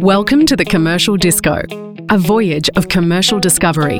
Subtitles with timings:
[0.00, 1.62] Welcome to the Commercial Disco,
[2.08, 3.98] a voyage of commercial discovery.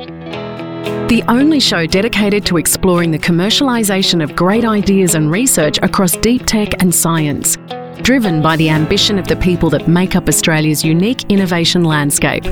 [1.09, 6.47] The only show dedicated to exploring the commercialisation of great ideas and research across deep
[6.47, 7.57] tech and science,
[8.03, 12.45] driven by the ambition of the people that make up Australia's unique innovation landscape.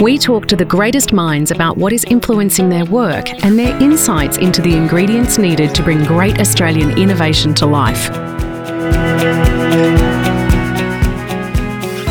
[0.00, 4.38] We talk to the greatest minds about what is influencing their work and their insights
[4.38, 8.08] into the ingredients needed to bring great Australian innovation to life.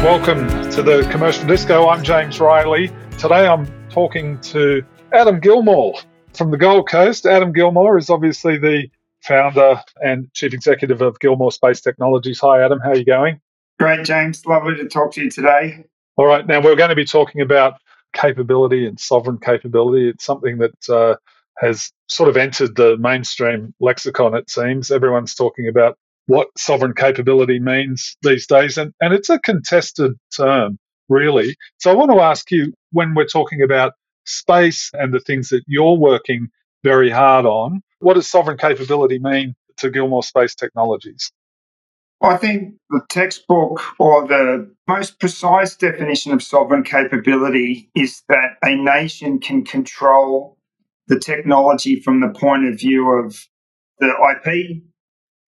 [0.04, 1.88] Welcome to the Commercial Disco.
[1.88, 2.92] I'm James Riley.
[3.18, 5.94] Today I'm talking to Adam Gilmour
[6.34, 7.26] from the Gold Coast.
[7.26, 8.90] Adam Gilmour is obviously the
[9.22, 12.42] founder and chief executive of Gilmour Space Technologies.
[12.42, 12.82] Hi, Adam.
[12.82, 13.40] How are you going?
[13.80, 14.46] Great, James.
[14.46, 15.86] Lovely to talk to you today.
[16.18, 16.46] All right.
[16.46, 17.76] Now, we're going to be talking about
[18.14, 20.10] capability and sovereign capability.
[20.10, 21.16] It's something that uh,
[21.60, 24.90] has sort of entered the mainstream lexicon, it seems.
[24.90, 25.96] Everyone's talking about
[26.26, 28.80] what sovereign capability means these days.
[28.80, 31.56] And, and it's a contested term, really.
[31.78, 33.94] So I want to ask you when we're talking about
[34.26, 36.48] space and the things that you're working
[36.84, 41.32] very hard on, what does sovereign capability mean to Gilmour Space Technologies?
[42.22, 48.76] I think the textbook or the most precise definition of sovereign capability is that a
[48.76, 50.58] nation can control
[51.08, 53.38] the technology from the point of view of
[54.00, 54.82] the IP,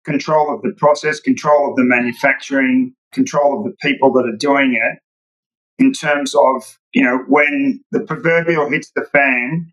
[0.06, 4.73] control of the process, control of the manufacturing, control of the people that are doing
[4.73, 5.00] it
[5.84, 9.72] in terms of, you know, when the proverbial hits the fan,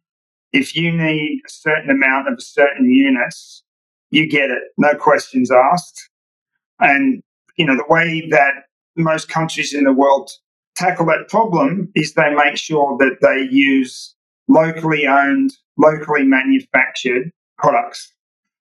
[0.52, 3.62] if you need a certain amount of certain units,
[4.10, 6.09] you get it, no questions asked.
[6.80, 7.22] And,
[7.56, 8.52] you know, the way that
[8.96, 10.30] most countries in the world
[10.76, 14.14] tackle that problem is they make sure that they use
[14.48, 18.12] locally owned, locally manufactured products.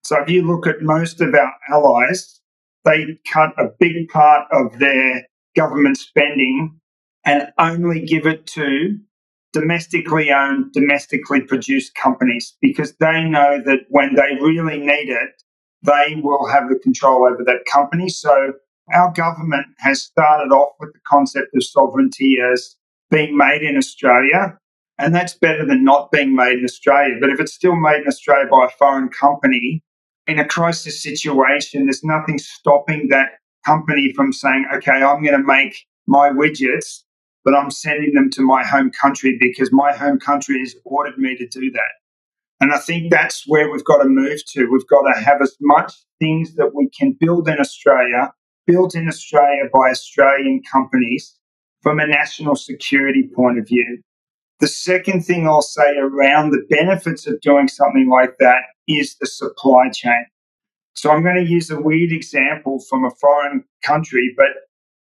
[0.02, 2.40] So if you look at most of our allies,
[2.84, 5.26] they cut a big part of their
[5.56, 6.80] government spending
[7.24, 8.98] and only give it to
[9.52, 15.42] domestically owned, domestically produced companies because they know that when they really need it,
[15.82, 18.08] they will have the control over that company.
[18.08, 18.52] So
[18.92, 22.76] our government has started off with the concept of sovereignty as
[23.10, 24.58] being made in Australia.
[24.98, 27.16] And that's better than not being made in Australia.
[27.20, 29.82] But if it's still made in Australia by a foreign company,
[30.26, 33.30] in a crisis situation, there's nothing stopping that
[33.64, 37.02] company from saying, okay, I'm going to make my widgets,
[37.44, 41.36] but I'm sending them to my home country because my home country has ordered me
[41.36, 41.92] to do that.
[42.60, 44.68] And I think that's where we've got to move to.
[44.70, 48.32] We've got to have as much things that we can build in Australia,
[48.66, 51.38] built in Australia by Australian companies
[51.82, 54.02] from a national security point of view.
[54.60, 59.26] The second thing I'll say around the benefits of doing something like that is the
[59.26, 60.26] supply chain.
[60.92, 64.48] So I'm going to use a weird example from a foreign country, but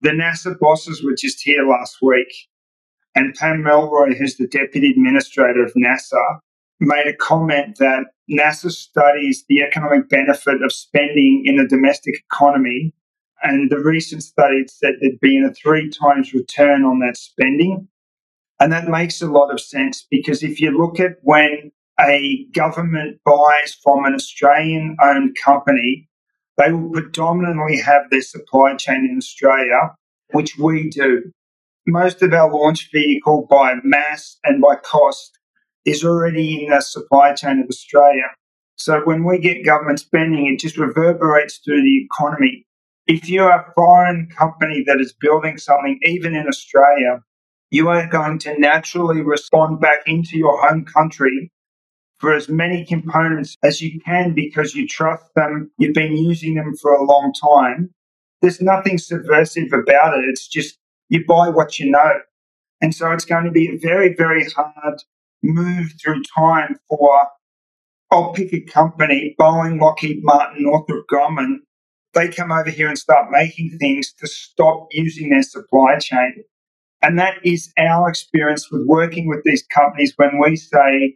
[0.02, 2.31] the NASA bosses were just here last week.
[3.16, 6.40] And Pam Melroy, who's the deputy administrator of NASA,
[6.81, 12.93] made a comment that NASA studies the economic benefit of spending in the domestic economy.
[13.43, 17.87] And the recent study said there'd been a three times return on that spending.
[18.59, 23.19] And that makes a lot of sense because if you look at when a government
[23.25, 26.09] buys from an Australian owned company,
[26.57, 29.95] they will predominantly have their supply chain in Australia,
[30.31, 31.31] which we do.
[31.87, 35.39] Most of our launch vehicle by mass and by cost
[35.85, 38.27] is already in the supply chain of Australia.
[38.75, 42.65] So when we get government spending, it just reverberates through the economy.
[43.07, 47.21] If you're a foreign company that is building something, even in Australia,
[47.71, 51.51] you are going to naturally respond back into your home country
[52.19, 56.75] for as many components as you can because you trust them, you've been using them
[56.75, 57.89] for a long time.
[58.41, 60.25] There's nothing subversive about it.
[60.25, 60.77] It's just
[61.09, 62.19] you buy what you know.
[62.81, 65.01] And so it's going to be a very, very hard
[65.44, 67.28] move through time for,
[68.12, 71.57] I'll pick a company, Boeing, Lockheed Martin, Northrop Grumman.
[72.13, 76.43] They come over here and start making things to stop using their supply chain.
[77.02, 81.16] And that is our experience with working with these companies when we say,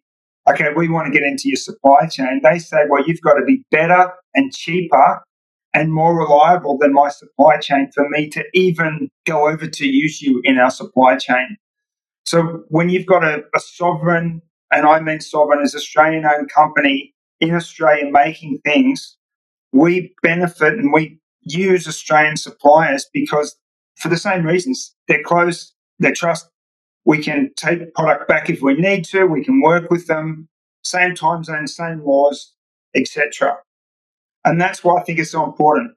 [0.50, 2.42] okay, we want to get into your supply chain.
[2.44, 5.22] They say, well, you've got to be better and cheaper
[5.74, 10.22] and more reliable than my supply chain for me to even go over to use
[10.22, 11.58] you in our supply chain.
[12.26, 14.42] So when you've got a, a sovereign,
[14.72, 19.18] and I mean sovereign as Australian owned company in Australia making things,
[19.72, 23.56] we benefit and we use Australian suppliers because
[23.96, 26.50] for the same reasons, they're close, they're trust.
[27.06, 29.26] We can take product back if we need to.
[29.26, 30.50] We can work with them,
[30.84, 32.54] same time zone, same laws,
[32.96, 33.58] etc.
[34.44, 35.92] And that's why I think it's so important.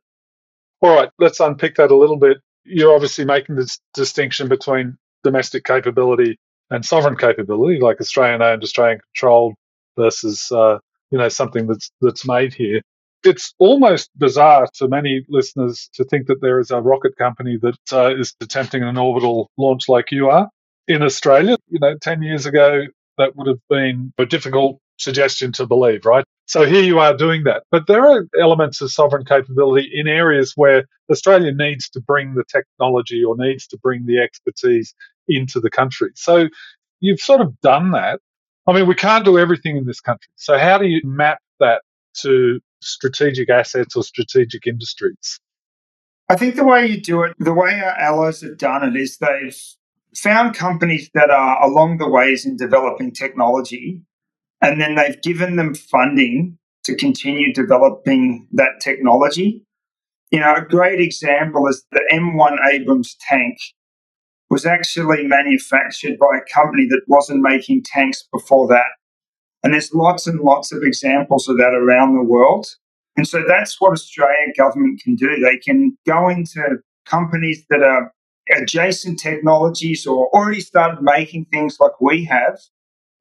[0.80, 2.38] All right, let's unpick that a little bit.
[2.64, 6.38] You're obviously making this distinction between domestic capability
[6.70, 9.54] and sovereign capability, like Australian owned, Australian controlled
[9.96, 10.78] versus uh,
[11.10, 12.80] you know something that's that's made here.
[13.24, 17.78] It's almost bizarre to many listeners to think that there is a rocket company that
[17.92, 20.48] uh, is attempting an orbital launch like you are
[20.86, 21.56] in Australia.
[21.68, 22.84] You know, ten years ago
[23.18, 26.24] that would have been a difficult suggestion to believe, right?
[26.48, 27.64] So here you are doing that.
[27.70, 32.44] But there are elements of sovereign capability in areas where Australia needs to bring the
[32.50, 34.94] technology or needs to bring the expertise
[35.28, 36.08] into the country.
[36.14, 36.48] So
[37.00, 38.20] you've sort of done that.
[38.66, 40.30] I mean, we can't do everything in this country.
[40.36, 41.82] So how do you map that
[42.20, 45.40] to strategic assets or strategic industries?
[46.30, 49.18] I think the way you do it, the way our allies have done it is
[49.18, 49.54] they've
[50.16, 54.00] found companies that are along the ways in developing technology
[54.60, 59.64] and then they've given them funding to continue developing that technology.
[60.30, 63.58] You know, a great example is the M1 Abrams tank
[64.50, 68.86] was actually manufactured by a company that wasn't making tanks before that.
[69.62, 72.66] And there's lots and lots of examples of that around the world.
[73.16, 75.36] And so that's what Australian government can do.
[75.36, 78.12] They can go into companies that are
[78.56, 82.58] adjacent technologies or already started making things like we have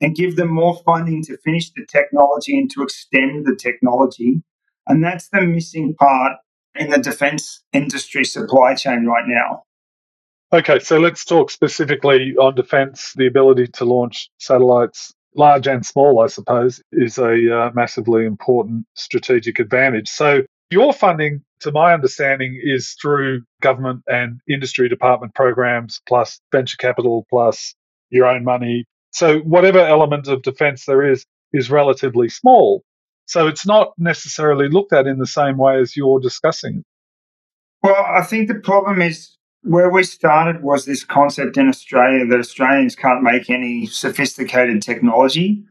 [0.02, 4.42] and give them more funding to finish the technology and to extend the technology.
[4.88, 6.38] And that's the missing part
[6.76, 9.64] in the defense industry supply chain right now.
[10.54, 13.14] Okay, so let's talk specifically on defense.
[13.18, 18.86] The ability to launch satellites, large and small, I suppose, is a uh, massively important
[18.96, 20.08] strategic advantage.
[20.08, 26.78] So, your funding, to my understanding, is through government and industry department programs, plus venture
[26.78, 27.76] capital, plus
[28.10, 28.86] your own money,
[29.18, 32.84] so whatever element of defence there is is relatively small.
[33.26, 36.84] So it's not necessarily looked at in the same way as you're discussing.
[37.82, 42.40] Well, I think the problem is where we started was this concept in Australia that
[42.40, 45.64] Australians can't make any sophisticated technology.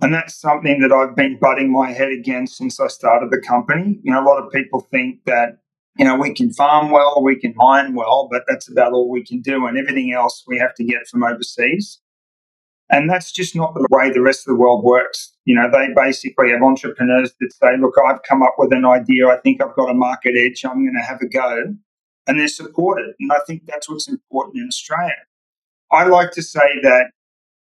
[0.00, 3.98] And that's something that I've been butting my head against since I started the company.
[4.02, 5.58] You know, a lot of people think that,
[5.98, 9.24] you know, we can farm well, we can mine well, but that's about all we
[9.24, 9.66] can do.
[9.66, 12.00] And everything else we have to get from overseas.
[12.90, 15.34] And that's just not the way the rest of the world works.
[15.44, 19.28] You know, they basically have entrepreneurs that say, look, I've come up with an idea.
[19.28, 20.64] I think I've got a market edge.
[20.64, 21.74] I'm going to have a go.
[22.26, 23.14] And they're supported.
[23.20, 25.16] And I think that's what's important in Australia.
[25.92, 27.10] I like to say that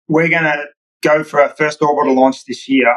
[0.08, 0.66] we're going to
[1.02, 2.92] go for our first orbital launch this year.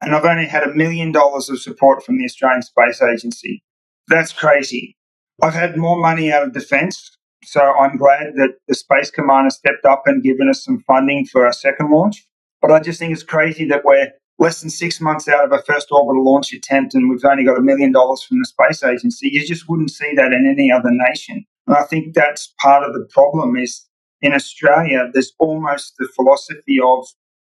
[0.00, 3.62] And I've only had a million dollars of support from the Australian Space Agency.
[4.08, 4.96] That's crazy.
[5.42, 9.56] I've had more money out of defence so I'm glad that the Space Command has
[9.56, 12.26] stepped up and given us some funding for our second launch.
[12.60, 15.62] But I just think it's crazy that we're less than six months out of a
[15.62, 19.28] first orbital launch attempt and we've only got a million dollars from the space agency.
[19.30, 21.44] You just wouldn't see that in any other nation.
[21.66, 23.86] And I think that's part of the problem is
[24.20, 27.06] in Australia, there's almost the philosophy of,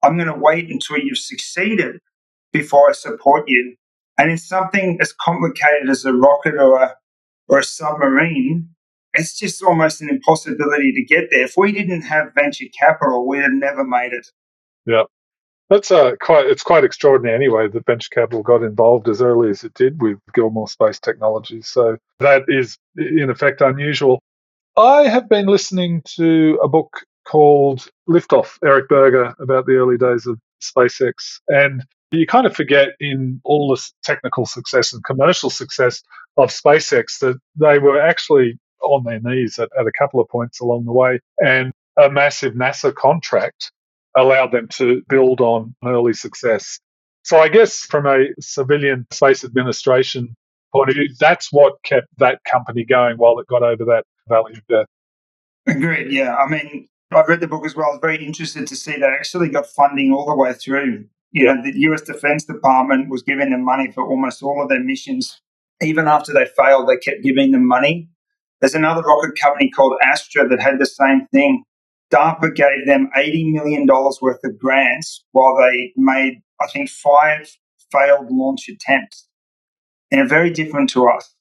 [0.02, 2.00] I'm going to wait until you've succeeded
[2.52, 3.76] before I support you.
[4.18, 6.94] And in something as complicated as a rocket or a,
[7.48, 8.70] or a submarine,
[9.16, 11.44] it's just almost an impossibility to get there.
[11.44, 14.26] If we didn't have venture capital, we'd have never made it.
[14.86, 15.04] Yeah.
[15.68, 16.46] That's uh, quite.
[16.46, 20.18] It's quite extraordinary, anyway, that venture capital got involved as early as it did with
[20.32, 21.66] Gilmour Space Technologies.
[21.66, 24.20] So that is, in effect, unusual.
[24.76, 30.26] I have been listening to a book called Liftoff, Eric Berger, about the early days
[30.26, 36.00] of SpaceX, and you kind of forget in all the technical success and commercial success
[36.36, 40.60] of SpaceX that they were actually on their knees at, at a couple of points
[40.60, 41.20] along the way.
[41.38, 43.72] And a massive NASA contract
[44.16, 46.80] allowed them to build on early success.
[47.22, 50.34] So I guess from a civilian space administration
[50.72, 54.52] point of view, that's what kept that company going while it got over that valley
[54.52, 54.86] of death.
[55.66, 56.12] Agreed.
[56.12, 56.36] Yeah.
[56.36, 57.86] I mean, I've read the book as well.
[57.86, 61.06] I was very interested to see they actually got funding all the way through.
[61.32, 64.82] You know, the US Defense Department was giving them money for almost all of their
[64.82, 65.40] missions.
[65.82, 68.08] Even after they failed, they kept giving them money.
[68.60, 71.62] There's another rocket company called Astra that had the same thing.
[72.12, 77.50] DARPA gave them $80 million worth of grants while they made, I think, five
[77.90, 79.28] failed launch attempts.
[80.10, 81.34] And are very different to us.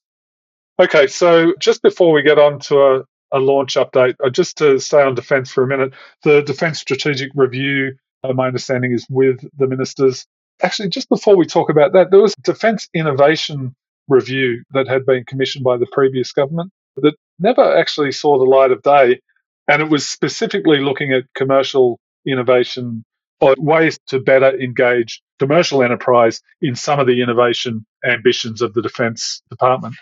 [0.80, 4.80] Okay, so just before we get on to a, a launch update, uh, just to
[4.80, 5.94] stay on defence for a minute,
[6.24, 10.26] the Defence Strategic Review, uh, my understanding, is with the ministers.
[10.64, 13.76] Actually, just before we talk about that, there was a Defence Innovation
[14.10, 18.72] Review that had been commissioned by the previous government that never actually saw the light
[18.72, 19.20] of day.
[19.68, 23.04] And it was specifically looking at commercial innovation
[23.42, 28.82] or ways to better engage commercial enterprise in some of the innovation ambitions of the
[28.82, 29.96] Defence Department.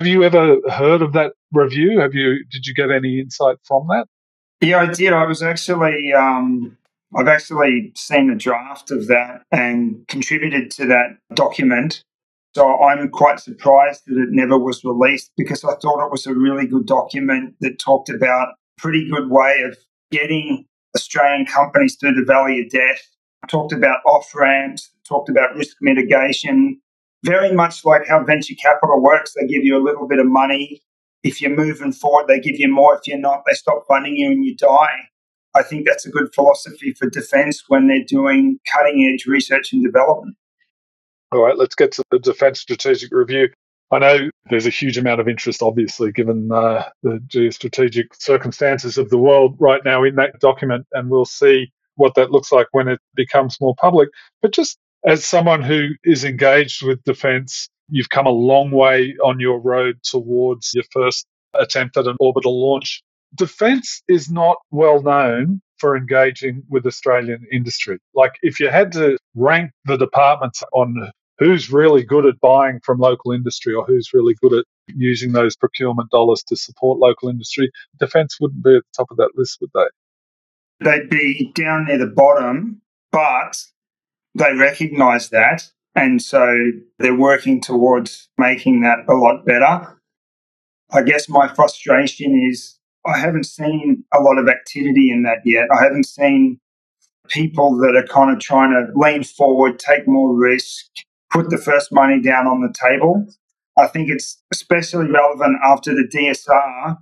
[0.00, 2.00] Have you ever heard of that review?
[2.00, 2.44] Have you?
[2.50, 4.06] Did you get any insight from that?
[4.60, 5.12] Yeah, I did.
[5.12, 6.76] I was actually, um,
[7.14, 12.02] I've actually seen a draft of that and contributed to that document.
[12.54, 16.34] So I'm quite surprised that it never was released because I thought it was a
[16.34, 19.76] really good document that talked about a pretty good way of
[20.10, 23.00] getting Australian companies through the valley of death.
[23.48, 26.80] Talked about off ramps, talked about risk mitigation,
[27.24, 29.34] very much like how venture capital works.
[29.34, 30.82] They give you a little bit of money.
[31.24, 32.96] If you're moving forward, they give you more.
[32.96, 35.08] If you're not, they stop funding you and you die.
[35.54, 39.84] I think that's a good philosophy for defence when they're doing cutting edge research and
[39.84, 40.36] development.
[41.32, 43.48] All right, let's get to the Defence Strategic Review.
[43.90, 49.08] I know there's a huge amount of interest, obviously, given uh, the geostrategic circumstances of
[49.08, 52.86] the world right now in that document, and we'll see what that looks like when
[52.86, 54.10] it becomes more public.
[54.42, 59.40] But just as someone who is engaged with defence, you've come a long way on
[59.40, 63.02] your road towards your first attempt at an orbital launch.
[63.34, 67.98] Defence is not well known for engaging with Australian industry.
[68.14, 71.10] Like, if you had to rank the departments on
[71.42, 75.56] who's really good at buying from local industry or who's really good at using those
[75.56, 79.58] procurement dollars to support local industry, defence wouldn't be at the top of that list,
[79.60, 80.90] would they?
[80.90, 82.80] They'd be down near the bottom,
[83.10, 83.62] but
[84.34, 85.68] they recognise that.
[85.94, 86.46] And so
[86.98, 90.00] they're working towards making that a lot better.
[90.90, 95.68] I guess my frustration is I haven't seen a lot of activity in that yet.
[95.70, 96.60] I haven't seen
[97.28, 100.86] people that are kind of trying to lean forward, take more risk,
[101.32, 103.26] put the first money down on the table.
[103.78, 106.98] I think it's especially relevant after the DSR.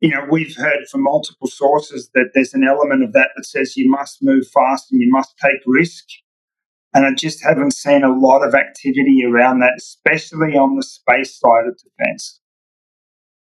[0.00, 3.76] You know, we've heard from multiple sources that there's an element of that that says
[3.76, 6.04] you must move fast and you must take risk.
[6.92, 11.38] And I just haven't seen a lot of activity around that, especially on the space
[11.38, 12.40] side of defence.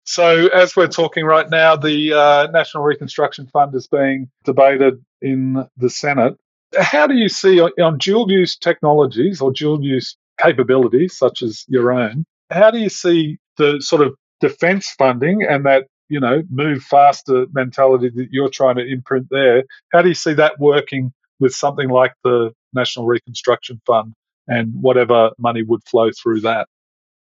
[0.04, 5.68] So, as we're talking right now, the uh, National Reconstruction Fund is being debated in
[5.76, 6.38] the Senate.
[6.80, 11.92] How do you see on dual use technologies or dual use capabilities, such as your
[11.92, 16.84] own, how do you see the sort of defence funding and that you know move
[16.84, 19.64] faster mentality that you're trying to imprint there?
[19.92, 24.14] How do you see that working with something like the National Reconstruction Fund
[24.48, 26.68] and whatever money would flow through that.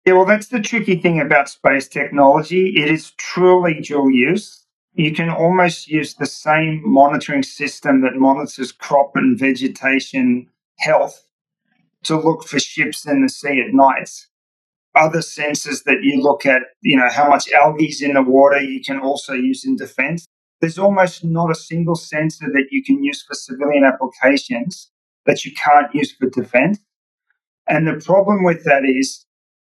[0.05, 2.75] Yeah, well, that's the tricky thing about space technology.
[2.77, 4.64] It is truly dual use.
[4.95, 10.47] You can almost use the same monitoring system that monitors crop and vegetation
[10.79, 11.27] health
[12.03, 14.09] to look for ships in the sea at night.
[14.95, 18.61] Other sensors that you look at, you know, how much algae is in the water,
[18.61, 20.25] you can also use in defense.
[20.61, 24.89] There's almost not a single sensor that you can use for civilian applications
[25.25, 26.79] that you can't use for defense.
[27.67, 29.25] And the problem with that is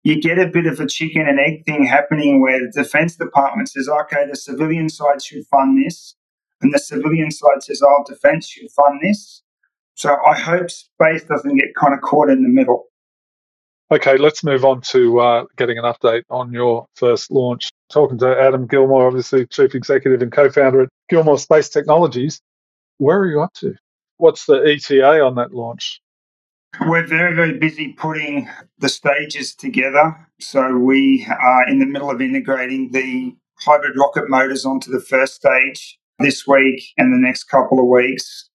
[0.06, 3.68] you get a bit of a chicken and egg thing happening where the Defense Department
[3.68, 6.14] says, okay, the civilian side should fund this,
[6.60, 9.42] and the civilian side says, oh, defense should fund this.
[9.96, 12.84] So I hope space doesn't get kind of caught in the middle.
[13.90, 17.70] Okay, let's move on to uh, getting an update on your first launch.
[17.90, 22.40] Talking to Adam Gilmour, obviously Chief Executive and co founder at Gilmour Space Technologies.
[22.98, 23.74] Where are you up to?
[24.18, 26.00] What's the ETA on that launch?
[26.80, 30.14] We're very, very busy putting the stages together.
[30.40, 35.34] So we are in the middle of integrating the hybrid rocket motors onto the first
[35.36, 38.50] stage this week and the next couple of weeks.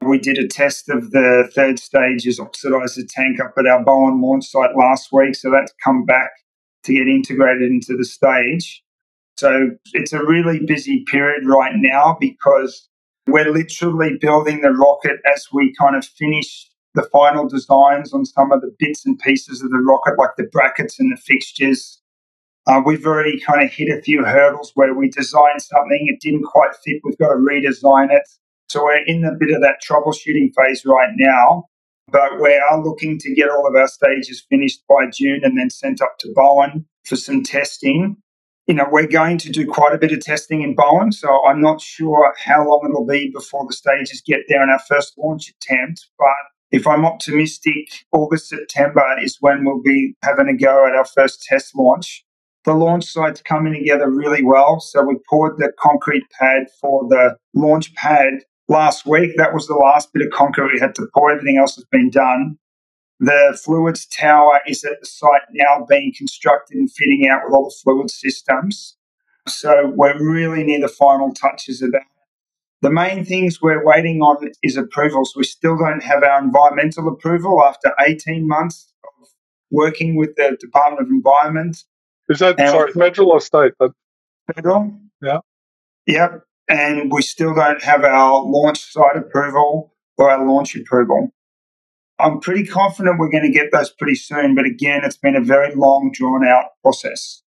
[0.00, 4.46] We did a test of the third stage's oxidizer tank up at our Bowen launch
[4.46, 5.34] site last week.
[5.34, 6.30] So that's come back
[6.84, 8.82] to get integrated into the stage.
[9.36, 12.88] So it's a really busy period right now because
[13.26, 18.52] we're literally building the rocket as we kind of finish the final designs on some
[18.52, 22.00] of the bits and pieces of the rocket, like the brackets and the fixtures.
[22.66, 26.44] Uh, we've already kind of hit a few hurdles where we designed something, it didn't
[26.44, 28.22] quite fit, we've got to redesign it.
[28.70, 31.64] So we're in the bit of that troubleshooting phase right now,
[32.10, 35.68] but we are looking to get all of our stages finished by June and then
[35.68, 38.16] sent up to Bowen for some testing
[38.66, 41.60] you know, we're going to do quite a bit of testing in Bowen, so I'm
[41.60, 45.50] not sure how long it'll be before the stages get there in our first launch
[45.50, 46.08] attempt.
[46.18, 46.28] But
[46.74, 51.44] if I'm optimistic, August, September is when we'll be having a go at our first
[51.44, 52.24] test launch.
[52.64, 54.80] The launch site's coming together really well.
[54.80, 59.36] So we poured the concrete pad for the launch pad last week.
[59.36, 61.30] That was the last bit of concrete we had to pour.
[61.30, 62.58] Everything else has been done.
[63.20, 67.66] The fluids tower is at the site now being constructed and fitting out with all
[67.66, 68.96] the fluid systems.
[69.46, 72.02] So we're really near the final touches of that.
[72.82, 75.34] The main things we're waiting on is approvals.
[75.36, 79.28] We still don't have our environmental approval after 18 months of
[79.70, 81.76] working with the Department of Environment.
[82.28, 83.72] Is that, and sorry, federal or state?
[84.54, 85.00] Federal.
[85.22, 85.38] Yeah.
[86.06, 86.44] Yep.
[86.68, 91.32] And we still don't have our launch site approval or our launch approval.
[92.18, 95.40] I'm pretty confident we're going to get those pretty soon, but again, it's been a
[95.40, 97.42] very long, drawn out process.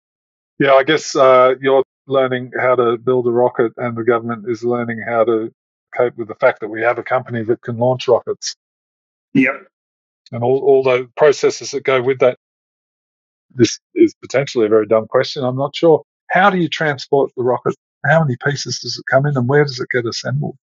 [0.59, 4.63] Yeah, I guess uh, you're learning how to build a rocket, and the government is
[4.63, 5.51] learning how to
[5.95, 8.55] cope with the fact that we have a company that can launch rockets.
[9.33, 9.67] Yep.
[10.31, 12.37] And all, all the processes that go with that.
[13.53, 15.43] This is potentially a very dumb question.
[15.43, 16.03] I'm not sure.
[16.29, 17.75] How do you transport the rocket?
[18.05, 20.57] How many pieces does it come in, and where does it get assembled?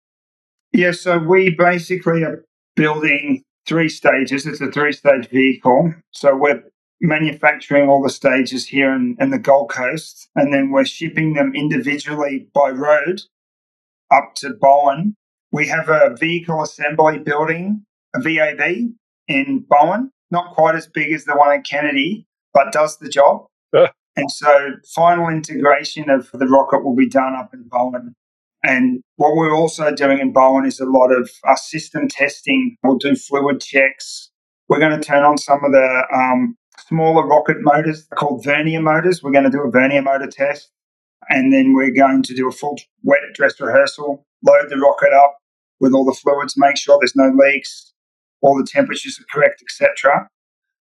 [0.74, 2.43] Yeah, so we basically are
[2.75, 4.45] building three stages.
[4.45, 5.93] It's a three stage vehicle.
[6.12, 6.63] So we're
[7.01, 11.51] manufacturing all the stages here in, in the Gold Coast, and then we're shipping them
[11.55, 13.22] individually by road
[14.12, 15.15] up to Bowen.
[15.51, 18.93] We have a vehicle assembly building, a VAB
[19.27, 23.48] in Bowen, not quite as big as the one in Kennedy, but does the job.
[24.15, 28.13] and so final integration of the rocket will be done up in Bowen.
[28.63, 32.77] And what we're also doing in Bowen is a lot of our system testing.
[32.84, 34.29] We'll do fluid checks.
[34.70, 36.55] We're going to turn on some of the um,
[36.88, 39.22] smaller rocket motors called vernier motors.
[39.22, 40.72] We're going to do a vernier motor test.
[41.30, 45.38] And then we're going to do a full wet dress rehearsal, load the rocket up
[45.80, 47.94] with all the fluids, make sure there's no leaks,
[48.42, 50.28] all the temperatures are correct, etc.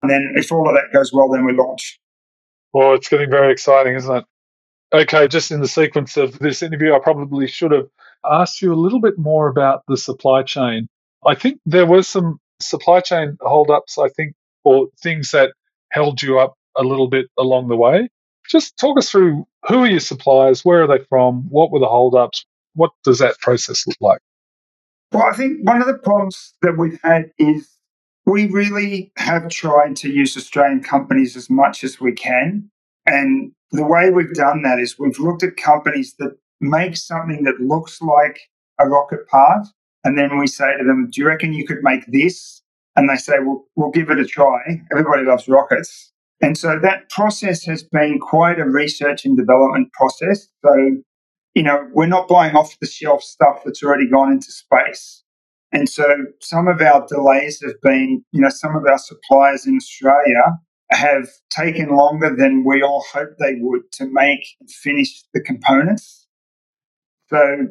[0.03, 2.01] And then if all of that goes well, then we launch.
[2.73, 4.25] Well, it's getting very exciting, isn't it?
[4.93, 7.89] Okay, just in the sequence of this interview, I probably should have
[8.25, 10.89] asked you a little bit more about the supply chain.
[11.25, 15.53] I think there were some supply chain holdups, I think, or things that
[15.91, 18.09] held you up a little bit along the way.
[18.49, 21.87] Just talk us through who are your suppliers, where are they from, what were the
[21.87, 22.45] holdups,
[22.75, 24.21] what does that process look like?
[25.13, 27.69] Well, I think one of the problems that we've had is
[28.27, 32.71] we really have tried to use Australian companies as much as we can.
[33.07, 37.61] And the way we've done that is we've looked at companies that make something that
[37.61, 38.41] looks like
[38.79, 39.67] a rocket part.
[40.05, 42.63] And then we say to them, Do you reckon you could make this?
[43.01, 44.61] And they say, Well, we'll give it a try.
[44.93, 46.13] Everybody loves rockets.
[46.43, 50.49] And so that process has been quite a research and development process.
[50.63, 50.75] So,
[51.55, 55.25] you know, we're not buying off the shelf stuff that's already gone into space.
[55.73, 56.05] And so
[56.43, 60.59] some of our delays have been, you know, some of our suppliers in Australia
[60.91, 66.27] have taken longer than we all hoped they would to make and finish the components.
[67.29, 67.67] So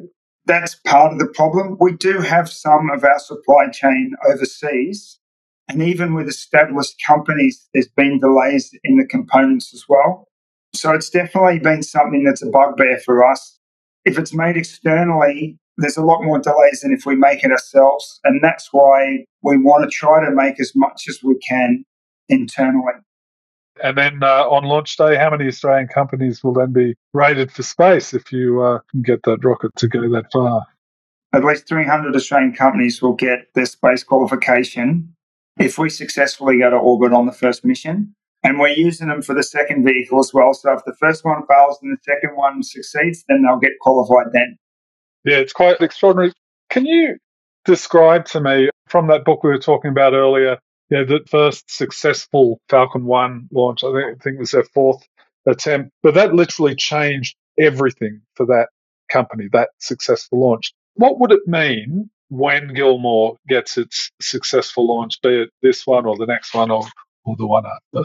[0.46, 1.76] that's part of the problem.
[1.80, 5.19] We do have some of our supply chain overseas.
[5.70, 10.26] And even with established companies, there's been delays in the components as well.
[10.74, 13.58] So it's definitely been something that's a bugbear for us.
[14.04, 18.20] If it's made externally, there's a lot more delays than if we make it ourselves.
[18.24, 21.84] And that's why we want to try to make as much as we can
[22.28, 22.94] internally.
[23.82, 27.62] And then uh, on launch day, how many Australian companies will then be rated for
[27.62, 30.66] space if you uh, can get that rocket to go that far?
[31.32, 35.14] At least 300 Australian companies will get their space qualification
[35.58, 38.14] if we successfully go to orbit on the first mission.
[38.42, 40.54] And we're using them for the second vehicle as well.
[40.54, 44.32] So if the first one fails and the second one succeeds, then they'll get qualified
[44.32, 44.56] then.
[45.24, 46.32] Yeah, it's quite extraordinary.
[46.70, 47.18] Can you
[47.66, 50.58] describe to me from that book we were talking about earlier
[50.90, 55.06] yeah, the first successful Falcon 1 launch, I think, I think it was their fourth
[55.46, 58.68] attempt, but that literally changed everything for that
[59.10, 60.72] company, that successful launch.
[60.94, 66.16] What would it mean when Gilmour gets its successful launch, be it this one or
[66.16, 66.84] the next one or,
[67.24, 68.04] or the one after?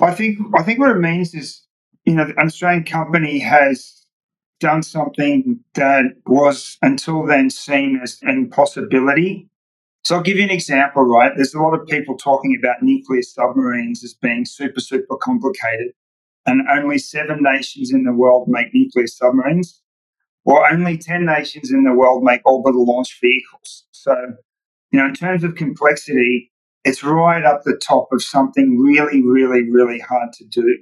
[0.00, 1.62] I think I think what it means is,
[2.04, 4.04] you know, an Australian company has
[4.60, 9.48] done something that was until then seen as an impossibility
[10.04, 11.32] so I'll give you an example, right?
[11.36, 15.92] There's a lot of people talking about nuclear submarines as being super, super complicated.
[16.46, 19.82] And only seven nations in the world make nuclear submarines,
[20.48, 23.84] or only 10 nations in the world make orbital launch vehicles.
[23.90, 24.14] So,
[24.90, 26.50] you know, in terms of complexity,
[26.84, 30.78] it's right up the top of something really, really, really hard to do.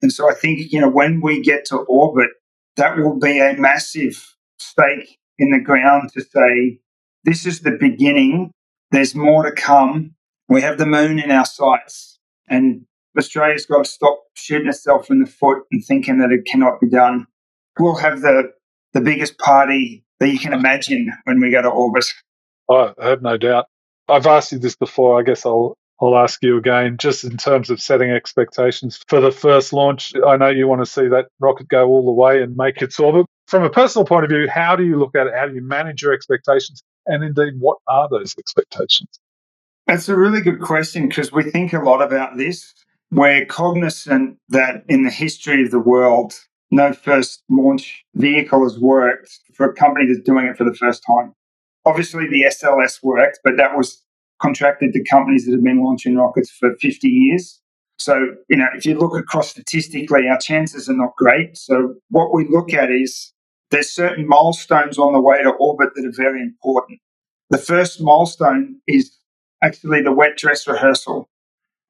[0.00, 2.30] And so I think, you know, when we get to orbit,
[2.76, 6.80] that will be a massive stake in the ground to say,
[7.24, 8.52] this is the beginning
[8.90, 10.14] there's more to come.
[10.48, 15.20] We have the moon in our sights, and Australia's got to stop shooting itself in
[15.20, 17.26] the foot and thinking that it cannot be done.
[17.78, 18.52] We'll have the,
[18.92, 22.04] the biggest party that you can imagine when we go to orbit.
[22.70, 23.66] I have no doubt.
[24.08, 25.18] I've asked you this before.
[25.18, 29.30] I guess I'll I'll ask you again, just in terms of setting expectations for the
[29.30, 30.14] first launch.
[30.26, 32.98] I know you want to see that rocket go all the way and make its
[32.98, 33.26] orbit.
[33.48, 35.34] From a personal point of view, how do you look at it?
[35.34, 36.82] How do you manage your expectations?
[37.06, 39.20] And indeed, what are those expectations?
[39.86, 42.72] That's a really good question because we think a lot about this.
[43.10, 46.32] We're cognizant that in the history of the world,
[46.70, 51.02] no first launch vehicle has worked for a company that's doing it for the first
[51.06, 51.34] time.
[51.84, 54.02] Obviously, the SLS worked, but that was
[54.40, 57.60] contracted to companies that have been launching rockets for 50 years.
[57.98, 61.56] So, you know, if you look across statistically, our chances are not great.
[61.56, 63.32] So, what we look at is
[63.70, 67.00] there's certain milestones on the way to orbit that are very important.
[67.50, 69.16] The first milestone is
[69.62, 71.28] actually the wet dress rehearsal.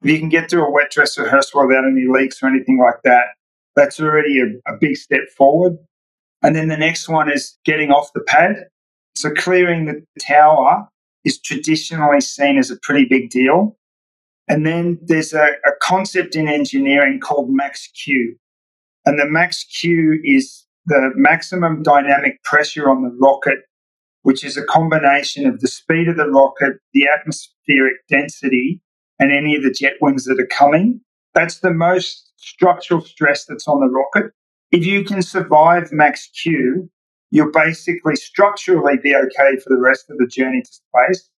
[0.01, 3.01] If you can get through a wet dress rehearsal without any leaks or anything like
[3.03, 3.25] that,
[3.75, 5.77] that's already a, a big step forward.
[6.43, 8.65] And then the next one is getting off the pad.
[9.15, 10.87] So clearing the tower
[11.23, 13.77] is traditionally seen as a pretty big deal.
[14.47, 18.35] And then there's a, a concept in engineering called max Q.
[19.05, 23.59] And the max Q is the maximum dynamic pressure on the rocket,
[24.23, 28.81] which is a combination of the speed of the rocket, the atmospheric density,
[29.19, 31.01] and any of the jet winds that are coming.
[31.33, 34.31] That's the most structural stress that's on the rocket.
[34.71, 36.89] If you can survive max Q,
[37.29, 41.29] you'll basically structurally be okay for the rest of the journey to space.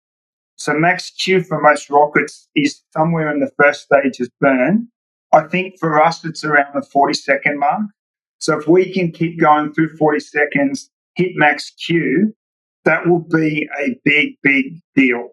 [0.56, 4.88] So max Q for most rockets is somewhere in the first stage of burn.
[5.32, 7.82] I think for us, it's around the 40 second mark.
[8.38, 12.36] So if we can keep going through 40 seconds, hit max Q,
[12.86, 15.30] that will be a big, big deal.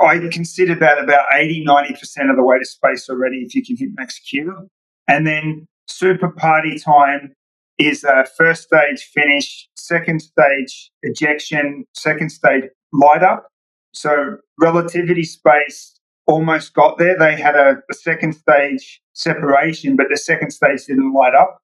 [0.00, 3.76] I consider that about 80, 90% of the way to space already if you can
[3.76, 4.68] hit max Q.
[5.08, 7.32] And then super party time
[7.78, 13.48] is a first stage finish, second stage ejection, second stage light up.
[13.94, 17.16] So relativity space almost got there.
[17.18, 21.58] They had a, a second stage separation, but the second stage didn't light up.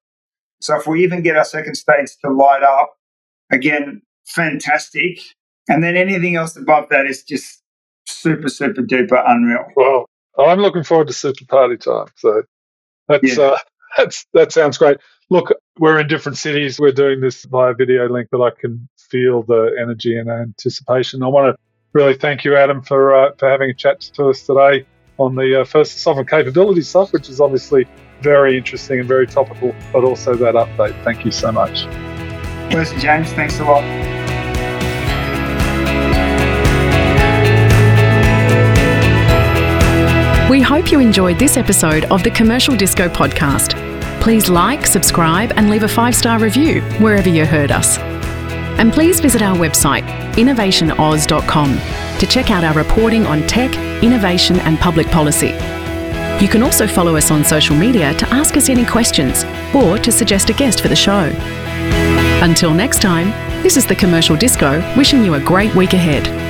[0.61, 2.95] So if we even get our second stage to light up,
[3.51, 5.19] again, fantastic.
[5.69, 7.61] And then anything else above that is just
[8.07, 9.65] super, super duper unreal.
[9.75, 10.05] Well,
[10.37, 12.07] I'm looking forward to super party time.
[12.15, 12.43] So
[13.07, 13.43] that's yeah.
[13.43, 13.57] uh,
[13.97, 14.97] that's that sounds great.
[15.29, 16.79] Look, we're in different cities.
[16.79, 21.23] We're doing this via video link, but I can feel the energy and anticipation.
[21.23, 21.61] I want to
[21.93, 24.85] really thank you, Adam, for uh, for having a chat to us today
[25.17, 27.87] on the uh, first sovereign capability stuff, which is obviously
[28.21, 31.01] very interesting and very topical, but also that update.
[31.03, 31.83] Thank you so much.
[32.69, 33.31] Pleasure, James.
[33.33, 34.14] Thanks a lot.
[40.49, 43.73] We hope you enjoyed this episode of the Commercial Disco podcast.
[44.21, 47.97] Please like, subscribe, and leave a five star review wherever you heard us.
[48.77, 50.03] And please visit our website,
[50.33, 55.49] innovationaus.com, to check out our reporting on tech, innovation, and public policy.
[56.39, 60.11] You can also follow us on social media to ask us any questions or to
[60.11, 61.31] suggest a guest for the show.
[62.43, 63.31] Until next time,
[63.63, 66.44] this is the Commercial Disco wishing you a great week ahead.